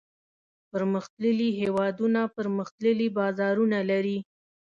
[0.71, 4.17] پرمختللي هېوادونه پرمختللي بازارونه لري.